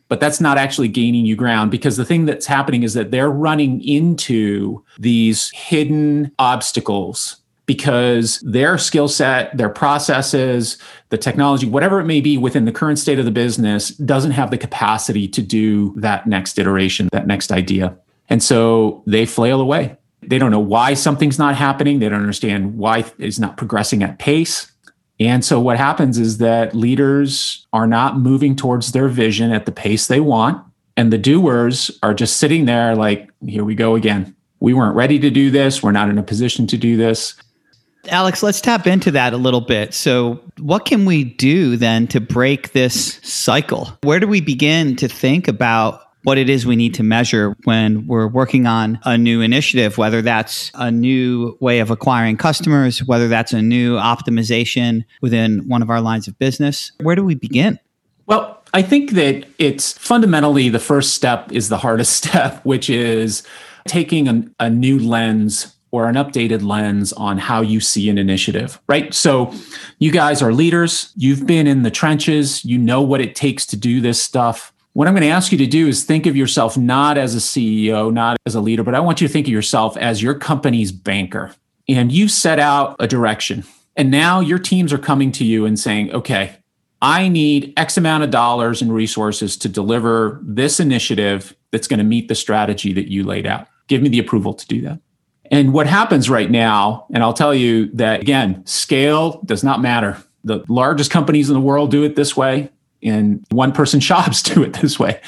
but 0.09 0.19
that's 0.19 0.39
not 0.39 0.59
actually 0.59 0.87
gaining 0.87 1.25
you 1.25 1.35
ground 1.35 1.71
because 1.71 1.97
the 1.97 2.05
thing 2.05 2.25
that's 2.25 2.45
happening 2.45 2.83
is 2.83 2.93
that 2.93 3.09
they're 3.09 3.31
running 3.31 3.83
into 3.83 4.83
these 4.99 5.49
hidden 5.55 6.31
obstacles 6.37 7.37
because 7.65 8.39
their 8.41 8.77
skill 8.77 9.07
set, 9.07 9.57
their 9.57 9.69
processes, 9.69 10.77
the 11.09 11.17
technology, 11.17 11.65
whatever 11.65 11.99
it 11.99 12.05
may 12.05 12.21
be 12.21 12.37
within 12.37 12.65
the 12.65 12.71
current 12.71 12.99
state 12.99 13.17
of 13.17 13.25
the 13.25 13.31
business, 13.31 13.89
doesn't 13.89 14.31
have 14.31 14.51
the 14.51 14.57
capacity 14.57 15.27
to 15.27 15.41
do 15.41 15.93
that 15.97 16.27
next 16.27 16.59
iteration, 16.59 17.09
that 17.11 17.25
next 17.25 17.51
idea. 17.51 17.97
And 18.29 18.43
so 18.43 19.03
they 19.07 19.25
flail 19.25 19.59
away. 19.59 19.97
They 20.27 20.37
don't 20.37 20.51
know 20.51 20.59
why 20.59 20.93
something's 20.93 21.39
not 21.39 21.55
happening. 21.55 21.99
They 21.99 22.09
don't 22.09 22.21
understand 22.21 22.77
why 22.77 23.05
it's 23.17 23.39
not 23.39 23.57
progressing 23.57 24.03
at 24.03 24.19
pace. 24.19 24.71
And 25.19 25.43
so 25.43 25.59
what 25.59 25.77
happens 25.77 26.17
is 26.17 26.37
that 26.37 26.75
leaders 26.75 27.65
are 27.73 27.87
not 27.87 28.19
moving 28.19 28.55
towards 28.55 28.91
their 28.91 29.07
vision 29.07 29.51
at 29.51 29.65
the 29.65 29.71
pace 29.71 30.07
they 30.07 30.19
want. 30.19 30.63
And 30.95 31.11
the 31.11 31.17
doers 31.17 31.91
are 32.03 32.13
just 32.13 32.37
sitting 32.37 32.65
there 32.65 32.95
like, 32.95 33.29
here 33.45 33.63
we 33.63 33.75
go 33.75 33.95
again. 33.95 34.35
We 34.59 34.73
weren't 34.73 34.95
ready 34.95 35.19
to 35.19 35.29
do 35.29 35.49
this. 35.49 35.81
We're 35.81 35.91
not 35.91 36.09
in 36.09 36.17
a 36.17 36.23
position 36.23 36.67
to 36.67 36.77
do 36.77 36.97
this. 36.97 37.35
Alex, 38.09 38.41
let's 38.41 38.61
tap 38.61 38.87
into 38.87 39.11
that 39.11 39.33
a 39.33 39.37
little 39.37 39.61
bit. 39.61 39.93
So, 39.93 40.39
what 40.59 40.85
can 40.85 41.05
we 41.05 41.23
do 41.23 41.75
then 41.75 42.07
to 42.07 42.21
break 42.21 42.71
this 42.71 43.19
cycle? 43.21 43.91
Where 44.03 44.19
do 44.19 44.27
we 44.27 44.39
begin 44.39 44.95
to 44.97 45.07
think 45.07 45.47
about 45.47 46.06
what 46.23 46.37
it 46.37 46.49
is 46.49 46.65
we 46.65 46.75
need 46.75 46.93
to 46.95 47.03
measure 47.03 47.55
when 47.63 48.05
we're 48.07 48.27
working 48.27 48.65
on 48.65 48.99
a 49.03 49.17
new 49.17 49.41
initiative, 49.41 49.97
whether 49.97 50.21
that's 50.21 50.71
a 50.75 50.91
new 50.91 51.57
way 51.61 51.79
of 51.79 51.91
acquiring 51.91 52.37
customers, 52.37 53.03
whether 53.05 53.27
that's 53.27 53.53
a 53.53 53.61
new 53.61 53.95
optimization 53.95 55.05
within 55.21 55.67
one 55.67 55.81
of 55.81 55.89
our 55.89 56.01
lines 56.01 56.27
of 56.27 56.37
business? 56.39 56.91
Where 57.01 57.15
do 57.15 57.23
we 57.23 57.35
begin? 57.35 57.79
Well, 58.25 58.61
I 58.73 58.81
think 58.81 59.11
that 59.11 59.47
it's 59.57 59.93
fundamentally 59.93 60.69
the 60.69 60.79
first 60.79 61.13
step 61.13 61.51
is 61.51 61.69
the 61.69 61.77
hardest 61.77 62.13
step, 62.25 62.63
which 62.65 62.89
is 62.89 63.43
taking 63.87 64.27
a, 64.27 64.43
a 64.59 64.69
new 64.69 64.99
lens 64.99 65.73
or 65.91 66.07
an 66.07 66.15
updated 66.15 66.63
lens 66.63 67.13
on 67.13 67.37
how 67.37 67.61
you 67.61 67.79
see 67.79 68.09
an 68.09 68.17
initiative, 68.17 68.79
right? 68.87 69.13
So 69.13 69.53
you 69.99 70.11
guys 70.11 70.41
are 70.41 70.51
leaders, 70.51 71.13
you've 71.15 71.47
been 71.47 71.65
in 71.65 71.83
the 71.83 71.91
trenches, 71.91 72.63
you 72.65 72.77
know 72.77 73.01
what 73.01 73.21
it 73.21 73.35
takes 73.35 73.65
to 73.67 73.77
do 73.77 74.01
this 74.01 74.21
stuff. 74.21 74.73
What 74.97 75.07
I'm 75.07 75.13
going 75.13 75.21
to 75.21 75.29
ask 75.29 75.51
you 75.51 75.59
to 75.59 75.67
do 75.67 75.87
is 75.87 76.03
think 76.03 76.25
of 76.25 76.35
yourself 76.35 76.75
not 76.75 77.19
as 77.19 77.35
a 77.35 77.37
CEO, 77.37 78.11
not 78.11 78.35
as 78.47 78.55
a 78.55 78.59
leader, 78.59 78.81
but 78.81 78.95
I 78.95 78.99
want 78.99 79.21
you 79.21 79.27
to 79.27 79.31
think 79.31 79.45
of 79.45 79.53
yourself 79.53 79.95
as 79.95 80.23
your 80.23 80.33
company's 80.33 80.91
banker. 80.91 81.53
And 81.87 82.11
you 82.11 82.27
set 82.27 82.57
out 82.57 82.95
a 82.99 83.05
direction. 83.05 83.63
And 83.95 84.09
now 84.09 84.39
your 84.39 84.57
teams 84.57 84.91
are 84.91 84.97
coming 84.97 85.31
to 85.33 85.45
you 85.45 85.67
and 85.67 85.77
saying, 85.77 86.11
okay, 86.13 86.55
I 86.99 87.27
need 87.27 87.73
X 87.77 87.95
amount 87.95 88.23
of 88.23 88.31
dollars 88.31 88.81
and 88.81 88.91
resources 88.91 89.55
to 89.57 89.69
deliver 89.69 90.39
this 90.41 90.79
initiative 90.79 91.55
that's 91.69 91.87
going 91.87 91.99
to 91.99 92.03
meet 92.03 92.27
the 92.27 92.33
strategy 92.33 92.91
that 92.93 93.07
you 93.07 93.23
laid 93.23 93.45
out. 93.45 93.67
Give 93.85 94.01
me 94.01 94.09
the 94.09 94.17
approval 94.17 94.55
to 94.55 94.65
do 94.65 94.81
that. 94.81 94.99
And 95.51 95.73
what 95.73 95.85
happens 95.85 96.27
right 96.27 96.49
now, 96.49 97.05
and 97.13 97.21
I'll 97.21 97.33
tell 97.33 97.53
you 97.53 97.91
that 97.93 98.21
again, 98.21 98.65
scale 98.65 99.43
does 99.45 99.63
not 99.63 99.79
matter. 99.79 100.17
The 100.43 100.65
largest 100.67 101.11
companies 101.11 101.51
in 101.51 101.53
the 101.53 101.61
world 101.61 101.91
do 101.91 102.03
it 102.03 102.15
this 102.15 102.35
way, 102.35 102.71
and 103.03 103.45
one 103.51 103.71
person 103.71 103.99
shops 103.99 104.41
do 104.41 104.63
it 104.65 104.73
this 104.73 104.99
way, 104.99 105.21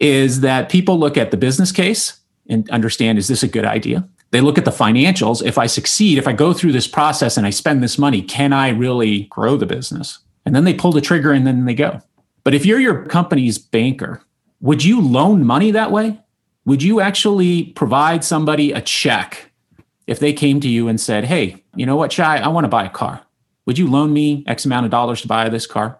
is 0.00 0.40
that 0.40 0.68
people 0.68 0.98
look 0.98 1.16
at 1.16 1.30
the 1.30 1.36
business 1.36 1.72
case 1.72 2.18
and 2.48 2.68
understand 2.70 3.18
is 3.18 3.28
this 3.28 3.42
a 3.42 3.48
good 3.48 3.64
idea? 3.64 4.08
They 4.30 4.40
look 4.40 4.56
at 4.56 4.64
the 4.64 4.70
financials. 4.70 5.44
If 5.44 5.58
I 5.58 5.66
succeed, 5.66 6.16
if 6.16 6.26
I 6.26 6.32
go 6.32 6.52
through 6.52 6.72
this 6.72 6.86
process 6.86 7.36
and 7.36 7.46
I 7.46 7.50
spend 7.50 7.82
this 7.82 7.98
money, 7.98 8.22
can 8.22 8.52
I 8.52 8.70
really 8.70 9.24
grow 9.24 9.56
the 9.56 9.66
business? 9.66 10.18
And 10.46 10.56
then 10.56 10.64
they 10.64 10.74
pull 10.74 10.92
the 10.92 11.02
trigger 11.02 11.32
and 11.32 11.46
then 11.46 11.66
they 11.66 11.74
go. 11.74 12.00
But 12.42 12.54
if 12.54 12.64
you're 12.64 12.80
your 12.80 13.04
company's 13.04 13.58
banker, 13.58 14.22
would 14.60 14.84
you 14.84 15.00
loan 15.00 15.44
money 15.44 15.70
that 15.70 15.92
way? 15.92 16.18
would 16.64 16.82
you 16.82 17.00
actually 17.00 17.64
provide 17.64 18.24
somebody 18.24 18.72
a 18.72 18.80
check 18.80 19.50
if 20.06 20.18
they 20.18 20.32
came 20.32 20.60
to 20.60 20.68
you 20.68 20.88
and 20.88 21.00
said, 21.00 21.24
Hey, 21.24 21.64
you 21.74 21.86
know 21.86 21.96
what, 21.96 22.12
Shai, 22.12 22.38
I 22.38 22.48
want 22.48 22.64
to 22.64 22.68
buy 22.68 22.84
a 22.84 22.90
car. 22.90 23.22
Would 23.66 23.78
you 23.78 23.88
loan 23.88 24.12
me 24.12 24.44
X 24.46 24.64
amount 24.64 24.84
of 24.84 24.90
dollars 24.90 25.22
to 25.22 25.28
buy 25.28 25.48
this 25.48 25.66
car? 25.66 25.98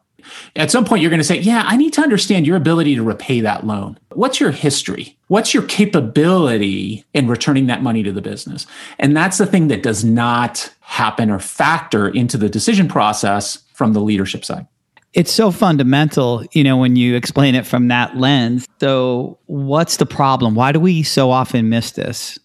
At 0.57 0.71
some 0.71 0.85
point, 0.85 1.03
you're 1.03 1.11
going 1.11 1.21
to 1.21 1.25
say, 1.25 1.39
Yeah, 1.39 1.65
I 1.67 1.77
need 1.77 1.93
to 1.95 2.01
understand 2.01 2.47
your 2.47 2.57
ability 2.57 2.95
to 2.95 3.03
repay 3.03 3.41
that 3.41 3.67
loan. 3.67 3.99
What's 4.13 4.41
your 4.41 4.51
history? 4.51 5.17
What's 5.29 5.55
your 5.55 5.63
capability 5.65 7.05
in 7.15 7.29
returning 7.29 7.67
that 7.67 7.83
money 7.83 8.03
to 8.03 8.13
the 8.13 8.21
business? 8.21 8.67
And 8.99 9.17
that's 9.17 9.39
the 9.39 9.47
thing 9.47 9.69
that 9.69 9.83
does 9.83 10.05
not 10.05 10.73
happen 10.81 11.31
or 11.31 11.39
factor 11.39 12.09
into 12.09 12.37
the 12.37 12.49
decision 12.49 12.89
process 12.89 13.63
from 13.73 13.93
the 13.93 14.01
leadership 14.01 14.45
side. 14.45 14.67
It's 15.15 15.33
so 15.33 15.51
fundamental, 15.51 16.45
you 16.53 16.65
know, 16.65 16.79
when 16.79 16.97
you 16.97 17.17
explain 17.17 17.55
it 17.55 17.67
from 17.67 17.89
that 17.89 18.17
lens. 18.17 18.67
So, 18.81 19.39
what's 19.47 19.99
the 19.99 20.07
problem? 20.07 20.55
Why 20.55 20.73
do 20.73 20.81
we 20.81 21.03
so 21.03 21.31
often 21.31 21.69
miss 21.69 21.93
this? 21.93 22.39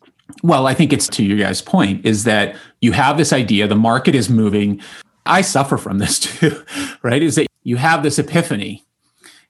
Well, 0.43 0.67
I 0.67 0.73
think 0.73 0.91
it's 0.91 1.07
to 1.09 1.23
your 1.23 1.37
guys' 1.37 1.61
point 1.61 2.05
is 2.05 2.25
that 2.25 2.55
you 2.81 2.91
have 2.91 3.17
this 3.17 3.31
idea, 3.31 3.67
the 3.67 3.75
market 3.75 4.15
is 4.15 4.29
moving. 4.29 4.81
I 5.25 5.41
suffer 5.41 5.77
from 5.77 5.99
this 5.99 6.19
too, 6.39 6.63
right? 7.03 7.23
Is 7.23 7.35
that 7.35 7.46
you 7.67 7.75
have 7.75 8.01
this 8.01 8.17
epiphany 8.17 8.83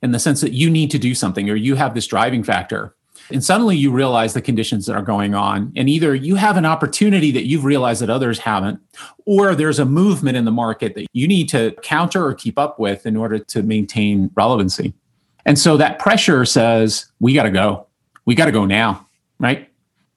in 0.01 0.11
the 0.11 0.19
sense 0.19 0.41
that 0.41 0.53
you 0.53 0.69
need 0.69 0.91
to 0.91 0.99
do 0.99 1.13
something 1.13 1.49
or 1.49 1.55
you 1.55 1.75
have 1.75 1.93
this 1.93 2.07
driving 2.07 2.43
factor 2.43 2.95
and 3.31 3.43
suddenly 3.43 3.75
you 3.75 3.91
realize 3.91 4.33
the 4.33 4.41
conditions 4.41 4.85
that 4.85 4.95
are 4.95 5.01
going 5.01 5.35
on. 5.35 5.73
And 5.75 5.89
either 5.89 6.15
you 6.15 6.35
have 6.35 6.57
an 6.57 6.65
opportunity 6.65 7.31
that 7.31 7.45
you've 7.45 7.65
realized 7.65 8.01
that 8.01 8.09
others 8.09 8.39
haven't, 8.39 8.79
or 9.25 9.53
there's 9.55 9.79
a 9.79 9.85
movement 9.85 10.37
in 10.37 10.45
the 10.45 10.51
market 10.51 10.95
that 10.95 11.07
you 11.13 11.27
need 11.27 11.49
to 11.49 11.75
counter 11.83 12.25
or 12.25 12.33
keep 12.33 12.57
up 12.57 12.79
with 12.79 13.05
in 13.05 13.17
order 13.17 13.39
to 13.39 13.63
maintain 13.63 14.31
relevancy. 14.35 14.93
And 15.45 15.57
so 15.57 15.77
that 15.77 15.99
pressure 15.99 16.45
says, 16.45 17.05
we 17.19 17.33
got 17.33 17.43
to 17.43 17.51
go. 17.51 17.87
We 18.25 18.35
got 18.35 18.45
to 18.45 18.51
go 18.51 18.65
now, 18.65 19.05
right? 19.39 19.69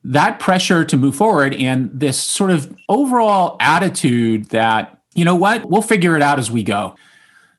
That 0.03 0.41
pressure 0.41 0.85
to 0.85 0.97
move 0.97 1.15
forward 1.15 1.55
and 1.55 1.91
this 1.93 2.21
sort 2.21 2.51
of 2.51 2.75
overall 2.89 3.57
attitude 3.61 4.47
that, 4.47 5.01
you 5.15 5.25
know 5.25 5.37
what, 5.37 5.69
we'll 5.69 5.83
figure 5.83 6.17
it 6.17 6.23
out 6.23 6.39
as 6.39 6.51
we 6.51 6.63
go. 6.63 6.97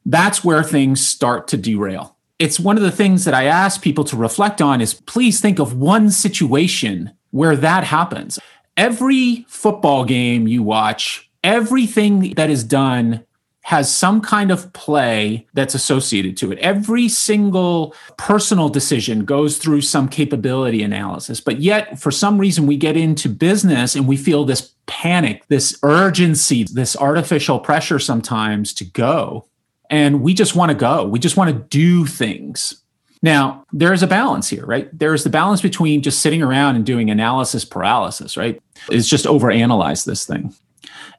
That's 0.06 0.44
where 0.44 0.64
things 0.64 1.06
start 1.06 1.48
to 1.50 1.58
derail 1.58 2.16
it's 2.42 2.60
one 2.60 2.76
of 2.76 2.82
the 2.82 2.92
things 2.92 3.24
that 3.26 3.36
I 3.36 3.44
ask 3.44 3.84
people 3.84 4.04
to 4.06 4.16
reflect 4.16 4.64
on 4.64 4.82
is 4.82 4.96
please 4.96 5.40
think 5.40 5.60
of 5.60 5.78
one 5.78 6.10
situation 6.10 7.12
where 7.30 7.56
that 7.56 7.84
happens. 7.84 8.40
Every 8.76 9.46
football 9.48 10.06
game 10.06 10.48
you 10.48 10.64
watch, 10.64 11.30
everything 11.44 12.34
that 12.34 12.50
is 12.50 12.64
done 12.64 13.24
has 13.66 13.94
some 13.94 14.22
kind 14.22 14.50
of 14.50 14.74
play 14.74 15.48
that's 15.54 15.76
associated 15.76 16.36
to 16.38 16.52
it. 16.52 16.58
Every 16.58 17.08
single 17.08 17.94
personal 18.18 18.70
decision 18.70 19.24
goes 19.24 19.60
through 19.60 19.82
some 19.82 20.10
capability 20.10 20.82
analysis. 20.82 21.40
But 21.40 21.62
yet, 21.62 22.00
for 22.00 22.10
some 22.10 22.40
reason, 22.40 22.66
we 22.66 22.76
get 22.76 22.98
into 22.98 23.30
business 23.30 23.96
and 23.96 24.08
we 24.08 24.18
feel 24.18 24.46
this 24.46 24.74
panic, 24.88 25.46
this 25.48 25.78
urgency, 25.84 26.64
this 26.64 26.98
artificial 26.98 27.60
pressure 27.60 28.00
sometimes 28.00 28.74
to 28.74 28.84
go 28.84 29.46
and 29.92 30.22
we 30.22 30.34
just 30.34 30.56
want 30.56 30.70
to 30.70 30.76
go. 30.76 31.06
We 31.06 31.20
just 31.20 31.38
want 31.38 31.50
to 31.50 31.64
do 31.70 32.06
things. 32.06 32.82
Now, 33.22 33.66
there 33.72 33.94
is 33.94 34.02
a 34.02 34.08
balance 34.08 34.50
here, 34.50 34.66
right? 34.66 34.90
There 34.98 35.14
is 35.14 35.24
the 35.24 35.30
balance 35.30 35.62
between 35.62 36.02
just 36.02 36.22
sitting 36.22 36.42
around 36.42 36.76
and 36.76 36.84
doing 36.84 37.12
analysis 37.12 37.64
paralysis, 37.64 38.36
right? 38.36 38.60
Is 38.90 39.08
just 39.08 39.26
overanalyze 39.26 40.06
this 40.06 40.26
thing. 40.26 40.56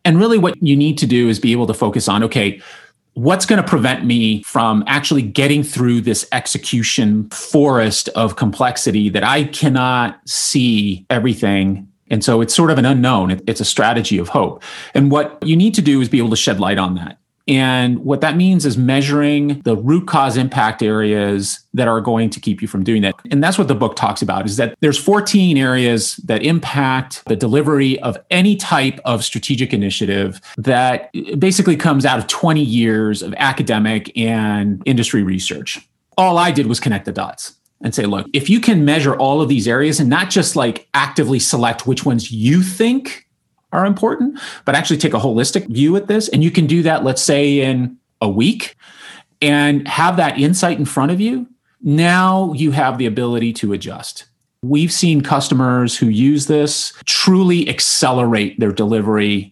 And 0.05 0.19
really, 0.19 0.39
what 0.39 0.61
you 0.61 0.75
need 0.75 0.99
to 0.99 1.07
do 1.07 1.29
is 1.29 1.39
be 1.39 1.53
able 1.53 1.69
to 1.69 1.75
focus 1.75 2.09
on 2.09 2.25
okay, 2.25 2.61
what's 3.15 3.47
going 3.47 3.63
to 3.63 3.69
prevent 3.69 4.05
me 4.05 4.43
from 4.43 4.83
actually 4.89 5.23
getting 5.23 5.63
through 5.63 6.01
this 6.01 6.27
execution 6.33 7.29
forest 7.31 8.09
of 8.17 8.35
complexity 8.35 9.11
that 9.11 9.23
I 9.23 9.45
cannot 9.45 10.19
see 10.27 11.07
everything 11.09 11.87
and 12.13 12.23
so 12.23 12.43
it's 12.43 12.55
sort 12.55 12.71
of 12.71 12.77
an 12.77 12.85
unknown. 12.85 13.41
It's 13.47 13.63
a 13.63 13.65
strategy 13.65 14.19
of 14.19 14.29
hope. 14.29 14.63
And 14.93 15.11
what 15.11 15.39
you 15.43 15.57
need 15.57 15.75
to 15.75 15.83
do 15.83 16.03
is 16.03 16.11
be 16.11 16.19
able 16.19 16.29
to 16.29 16.37
shed 16.37 16.61
light 16.61 16.77
on 16.77 16.95
that. 16.97 17.17
And 17.49 17.99
what 18.05 18.21
that 18.21 18.37
means 18.37 18.65
is 18.65 18.79
measuring 18.79 19.61
the 19.63 19.77
root 19.77 20.07
cause 20.07 20.37
impact 20.37 20.83
areas 20.83 21.61
that 21.75 21.89
are 21.89 22.01
going 22.01 22.31
to 22.31 22.41
keep 22.41 22.63
you 22.63 22.69
from 22.69 22.85
doing 22.85 23.03
that. 23.03 23.15
And 23.31 23.43
that's 23.43 23.59
what 23.59 23.69
the 23.69 23.75
book 23.75 23.97
talks 23.97 24.23
about 24.23 24.47
is 24.47 24.57
that 24.57 24.77
there's 24.81 24.99
14 24.99 25.57
areas 25.57 26.17
that 26.19 26.43
impact 26.43 27.25
the 27.27 27.37
delivery 27.37 27.99
of 28.01 28.17
any 28.31 28.57
type 28.57 29.01
of 29.05 29.25
strategic 29.25 29.73
initiative 29.73 30.41
that 30.57 31.11
basically 31.39 31.77
comes 31.77 32.05
out 32.07 32.19
of 32.19 32.27
20 32.29 32.63
years 32.63 33.23
of 33.23 33.35
academic 33.39 34.17
and 34.17 34.83
industry 34.87 35.23
research. 35.23 35.81
All 36.17 36.39
I 36.39 36.51
did 36.51 36.67
was 36.67 36.79
connect 36.79 37.07
the 37.07 37.13
dots. 37.13 37.55
and 37.83 37.95
say, 37.95 38.07
look, 38.07 38.27
if 38.33 38.49
you 38.49 38.61
can 38.61 38.85
measure 38.85 39.17
all 39.17 39.43
of 39.43 39.49
these 39.49 39.67
areas 39.67 40.01
and 40.01 40.09
not 40.09 40.31
just 40.31 40.57
like 40.57 40.89
actively 40.95 41.39
select 41.39 41.87
which 41.87 42.05
ones 42.05 42.31
you 42.31 42.63
think 42.63 43.27
are 43.73 43.87
important, 43.87 44.39
but 44.65 44.75
actually 44.75 44.99
take 44.99 45.15
a 45.15 45.19
holistic 45.19 45.67
view 45.69 45.97
at 45.97 46.07
this, 46.07 46.29
and 46.29 46.45
you 46.45 46.51
can 46.51 46.67
do 46.67 46.83
that, 46.83 47.05
let's 47.05 47.23
say, 47.23 47.61
in 47.61 47.97
a 48.21 48.29
week 48.29 48.77
and 49.41 49.87
have 49.89 50.17
that 50.17 50.39
insight 50.39 50.79
in 50.79 50.85
front 50.85 51.11
of 51.11 51.21
you, 51.21 51.47
now 51.83 52.53
you 52.53 52.71
have 52.71 52.97
the 52.97 53.07
ability 53.07 53.53
to 53.55 53.73
adjust. 53.73 54.27
We've 54.63 54.93
seen 54.93 55.23
customers 55.23 55.99
who 55.99 56.07
use 56.07 56.47
this 56.47 56.93
truly 57.05 57.69
accelerate 57.69 58.61
their 58.61 58.71
delivery 58.71 59.52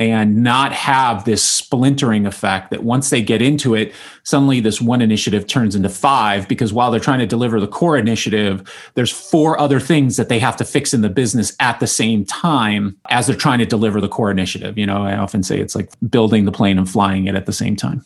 and 0.00 0.42
not 0.42 0.72
have 0.72 1.26
this 1.26 1.44
splintering 1.44 2.24
effect 2.24 2.70
that 2.70 2.82
once 2.82 3.10
they 3.10 3.20
get 3.20 3.42
into 3.42 3.74
it, 3.74 3.92
suddenly 4.22 4.58
this 4.58 4.80
one 4.80 5.02
initiative 5.02 5.46
turns 5.46 5.76
into 5.76 5.90
five 5.90 6.48
because 6.48 6.72
while 6.72 6.90
they're 6.90 6.98
trying 6.98 7.18
to 7.18 7.26
deliver 7.26 7.60
the 7.60 7.68
core 7.68 7.98
initiative, 7.98 8.90
there's 8.94 9.12
four 9.12 9.60
other 9.60 9.78
things 9.78 10.16
that 10.16 10.30
they 10.30 10.38
have 10.38 10.56
to 10.56 10.64
fix 10.64 10.94
in 10.94 11.02
the 11.02 11.10
business 11.10 11.54
at 11.60 11.78
the 11.80 11.86
same 11.86 12.24
time 12.24 12.96
as 13.10 13.26
they're 13.26 13.36
trying 13.36 13.58
to 13.58 13.66
deliver 13.66 14.00
the 14.00 14.08
core 14.08 14.30
initiative. 14.30 14.78
You 14.78 14.86
know, 14.86 15.04
I 15.04 15.18
often 15.18 15.42
say 15.42 15.60
it's 15.60 15.76
like 15.76 15.90
building 16.08 16.46
the 16.46 16.52
plane 16.52 16.78
and 16.78 16.88
flying 16.88 17.26
it 17.26 17.34
at 17.34 17.44
the 17.44 17.52
same 17.52 17.76
time. 17.76 18.02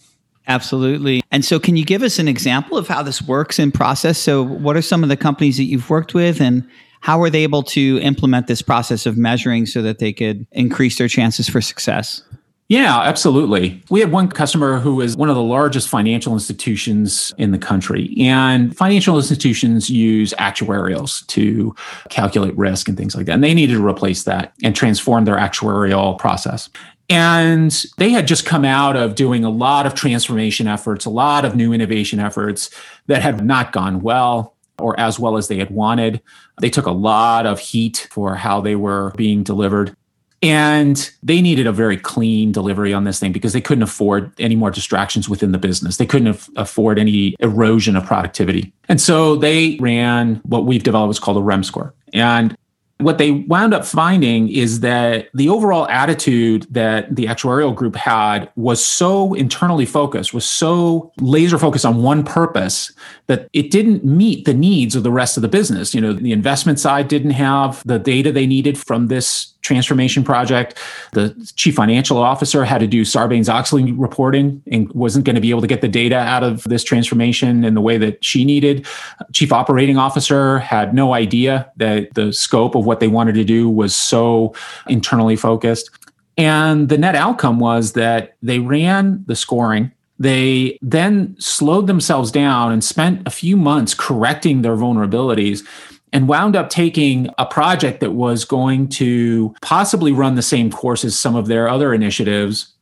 Absolutely. 0.49 1.23
And 1.31 1.45
so, 1.45 1.59
can 1.59 1.77
you 1.77 1.85
give 1.85 2.03
us 2.03 2.19
an 2.19 2.29
example 2.29 2.77
of 2.77 2.87
how 2.89 3.03
this 3.03 3.23
works 3.23 3.59
in 3.59 3.73
process? 3.73 4.19
So, 4.19 4.43
what 4.43 4.77
are 4.77 4.83
some 4.83 5.03
of 5.03 5.09
the 5.09 5.17
companies 5.17 5.57
that 5.57 5.65
you've 5.65 5.89
worked 5.89 6.13
with, 6.13 6.39
and 6.41 6.69
how 7.05 7.19
were 7.19 7.29
they 7.29 7.43
able 7.43 7.63
to 7.63 8.01
implement 8.01 8.47
this 8.47 8.63
process 8.63 9.05
of 9.05 9.19
measuring 9.19 9.67
so 9.67 9.83
that 9.83 9.99
they 9.99 10.11
could 10.11 10.47
increase 10.53 10.97
their 10.97 11.07
chances 11.07 11.47
for 11.47 11.61
success? 11.61 12.23
Yeah, 12.69 12.99
absolutely. 13.03 13.83
We 13.91 14.01
had 14.01 14.11
one 14.11 14.29
customer 14.29 14.79
who 14.79 14.95
was 14.95 15.15
one 15.15 15.29
of 15.29 15.37
the 15.37 15.43
largest 15.43 15.87
financial 15.91 16.33
institutions 16.33 17.31
in 17.37 17.51
the 17.51 17.59
country. 17.59 18.17
And 18.19 18.75
financial 18.75 19.19
institutions 19.19 19.91
use 19.91 20.33
actuarials 20.39 21.27
to 21.27 21.77
calculate 22.09 22.57
risk 22.57 22.89
and 22.89 22.97
things 22.97 23.15
like 23.15 23.27
that. 23.27 23.33
And 23.33 23.45
they 23.45 23.53
needed 23.53 23.75
to 23.75 23.87
replace 23.87 24.23
that 24.23 24.55
and 24.63 24.75
transform 24.75 25.27
their 25.27 25.37
actuarial 25.37 26.19
process. 26.19 26.71
And 27.11 27.85
they 27.99 28.09
had 28.09 28.27
just 28.27 28.47
come 28.47 28.65
out 28.65 28.97
of 28.97 29.15
doing 29.15 29.45
a 29.45 29.51
lot 29.51 29.85
of 29.85 29.93
transformation 29.93 30.67
efforts, 30.67 31.05
a 31.05 31.11
lot 31.11 31.45
of 31.45 31.55
new 31.55 31.75
innovation 31.75 32.19
efforts 32.19 32.71
that 33.09 33.21
had 33.21 33.45
not 33.45 33.73
gone 33.73 34.01
well 34.01 34.54
or 34.79 34.99
as 34.99 35.19
well 35.19 35.37
as 35.37 35.49
they 35.49 35.59
had 35.59 35.71
wanted. 35.71 36.21
They 36.61 36.71
took 36.71 36.87
a 36.87 36.93
lot 36.93 37.47
of 37.47 37.61
heat 37.61 38.09
for 38.11 38.35
how 38.35 38.61
they 38.61 38.77
were 38.77 39.13
being 39.17 39.43
delivered. 39.43 39.97
And 40.43 41.11
they 41.23 41.41
needed 41.41 41.67
a 41.67 41.73
very 41.73 41.97
clean 41.97 42.53
delivery 42.53 42.93
on 42.93 43.05
this 43.05 43.19
thing 43.19 43.33
because 43.33 43.55
they 43.55 43.63
couldn't 43.63 43.83
afford 43.83 44.31
any 44.39 44.57
more 44.57 44.71
distractions 44.71 45.27
within 45.27 45.53
the 45.53 45.59
business. 45.59 45.97
They 45.97 46.05
couldn't 46.05 46.39
afford 46.57 46.99
any 46.99 47.35
erosion 47.41 47.97
of 47.97 48.05
productivity. 48.05 48.75
And 48.87 49.01
so 49.01 49.37
they 49.37 49.79
ran 49.81 50.43
what 50.45 50.67
we've 50.67 50.83
developed 50.83 51.13
is 51.13 51.19
called 51.19 51.39
a 51.39 51.41
REM 51.41 51.65
score. 51.65 51.95
And 52.13 52.55
what 52.99 53.19
they 53.19 53.33
wound 53.33 53.75
up 53.75 53.85
finding 53.85 54.49
is 54.49 54.81
that 54.81 55.29
the 55.35 55.49
overall 55.49 55.89
attitude 55.89 56.67
that 56.71 57.15
the 57.15 57.27
actuarial 57.27 57.75
group 57.75 57.97
had 57.97 58.49
was 58.55 58.85
so 58.85 59.35
internally 59.35 59.85
focused, 59.85 60.33
was 60.33 60.49
so 60.49 61.13
laser 61.19 61.59
focused 61.59 61.85
on 61.85 62.03
one 62.03 62.25
purpose 62.25 62.93
that 63.27 63.49
it 63.53 63.71
didn't 63.71 64.05
meet 64.05 64.45
the 64.45 64.55
needs 64.55 64.95
of 64.95 65.03
the 65.03 65.11
rest 65.11 65.37
of 65.37 65.43
the 65.43 65.49
business. 65.49 65.95
You 65.95 66.01
know, 66.01 66.13
the 66.13 66.33
investment 66.33 66.79
side 66.79 67.09
didn't 67.09 67.33
have 67.33 67.83
the 67.85 67.99
data 67.99 68.31
they 68.31 68.47
needed 68.47 68.79
from 68.79 69.09
this 69.09 69.54
transformation 69.65 70.23
project. 70.23 70.79
The 71.13 71.35
chief 71.57 71.75
financial 71.75 72.19
officer 72.19 72.65
had 72.65 72.79
to 72.79 72.87
do 72.87 73.03
Sarbanes 73.03 73.49
Oxley 73.49 73.91
reporting 73.93 74.63
and 74.71 74.89
wasn't 74.93 75.25
going 75.25 75.35
to 75.35 75.41
be 75.41 75.51
able 75.51 75.63
to 75.63 75.67
get 75.67 75.81
the 75.81 75.89
data 75.89 76.17
out 76.17 76.45
of 76.45 76.63
this 76.65 76.85
transformation 76.85 77.65
in 77.65 77.75
the 77.75 77.81
way 77.81 77.99
that 77.99 78.25
she 78.25 78.45
needed. 78.45 78.87
Chief 79.33 79.53
operating 79.53 79.99
officer 79.99 80.59
had 80.59 80.95
no 80.95 81.15
idea 81.15 81.71
that 81.77 82.15
the 82.15 82.33
scope 82.33 82.77
of 82.77 82.87
what 82.87 83.01
they 83.01 83.09
wanted 83.09 83.35
to 83.35 83.45
do 83.45 83.69
was 83.69 83.97
so 83.97 84.55
internally 84.87 85.37
focused. 85.37 85.91
And 86.37 86.89
the 86.89 86.99
net 86.99 87.15
outcome 87.15 87.59
was 87.59 87.95
that 87.95 88.37
they 88.43 88.59
ran 88.59 89.25
the 89.27 89.37
scoring 89.37 89.91
they 90.19 90.79
then 90.81 91.35
slowed 91.41 91.89
themselves 91.89 92.31
down 92.31 92.71
and 92.71 92.85
spent 92.85 93.27
a 93.27 93.31
few 93.31 93.57
months 93.57 93.95
correcting 93.95 94.63
their 94.63 94.77
vulnerabilities 94.77 95.67
and 96.15 96.29
wound 96.29 96.55
up 96.55 96.71
taking 96.71 97.29
a 97.39 97.45
project 97.45 97.99
that 97.99 98.13
was 98.13 98.45
going 98.45 98.89
to 98.89 99.53
possibly 99.61 100.13
run 100.13 100.37
the 100.37 100.43
same 100.43 100.71
course 100.71 101.05
as 101.05 101.19
some 101.19 101.35
of 101.35 101.49
their 101.49 101.69
other 101.69 101.93
initiatives. 101.93 102.73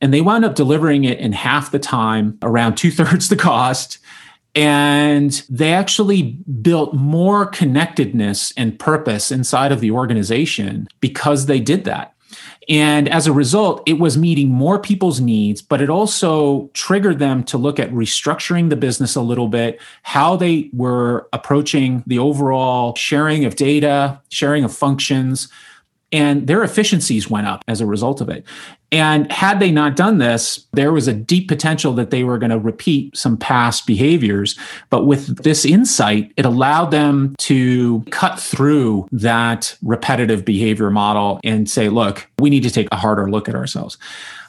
And 0.00 0.14
they 0.14 0.20
wound 0.20 0.44
up 0.44 0.54
delivering 0.54 1.02
it 1.02 1.18
in 1.18 1.32
half 1.32 1.72
the 1.72 1.80
time, 1.80 2.38
around 2.40 2.76
two 2.76 2.92
thirds 2.92 3.28
the 3.28 3.36
cost. 3.36 3.98
And 4.54 5.32
they 5.50 5.72
actually 5.72 6.38
built 6.62 6.94
more 6.94 7.46
connectedness 7.46 8.52
and 8.56 8.78
purpose 8.78 9.32
inside 9.32 9.72
of 9.72 9.80
the 9.80 9.90
organization 9.90 10.86
because 11.00 11.46
they 11.46 11.58
did 11.58 11.84
that. 11.84 12.14
And 12.68 13.08
as 13.08 13.26
a 13.26 13.32
result, 13.32 13.82
it 13.86 13.98
was 13.98 14.18
meeting 14.18 14.48
more 14.48 14.78
people's 14.78 15.20
needs, 15.20 15.62
but 15.62 15.80
it 15.80 15.88
also 15.88 16.68
triggered 16.74 17.18
them 17.18 17.42
to 17.44 17.56
look 17.56 17.80
at 17.80 17.90
restructuring 17.90 18.68
the 18.68 18.76
business 18.76 19.16
a 19.16 19.22
little 19.22 19.48
bit, 19.48 19.80
how 20.02 20.36
they 20.36 20.68
were 20.74 21.28
approaching 21.32 22.04
the 22.06 22.18
overall 22.18 22.94
sharing 22.94 23.46
of 23.46 23.56
data, 23.56 24.20
sharing 24.28 24.64
of 24.64 24.74
functions, 24.74 25.48
and 26.12 26.46
their 26.46 26.62
efficiencies 26.62 27.30
went 27.30 27.46
up 27.46 27.64
as 27.68 27.80
a 27.80 27.86
result 27.86 28.20
of 28.20 28.28
it. 28.28 28.44
And 28.90 29.30
had 29.30 29.60
they 29.60 29.70
not 29.70 29.96
done 29.96 30.18
this, 30.18 30.66
there 30.72 30.92
was 30.92 31.08
a 31.08 31.12
deep 31.12 31.48
potential 31.48 31.92
that 31.94 32.10
they 32.10 32.24
were 32.24 32.38
going 32.38 32.50
to 32.50 32.58
repeat 32.58 33.16
some 33.16 33.36
past 33.36 33.86
behaviors. 33.86 34.58
But 34.88 35.04
with 35.04 35.42
this 35.42 35.64
insight, 35.64 36.32
it 36.36 36.46
allowed 36.46 36.90
them 36.90 37.34
to 37.40 38.02
cut 38.10 38.40
through 38.40 39.08
that 39.12 39.76
repetitive 39.82 40.44
behavior 40.44 40.90
model 40.90 41.40
and 41.44 41.68
say, 41.68 41.88
look, 41.88 42.28
we 42.38 42.48
need 42.48 42.62
to 42.62 42.70
take 42.70 42.88
a 42.90 42.96
harder 42.96 43.30
look 43.30 43.48
at 43.48 43.54
ourselves 43.54 43.98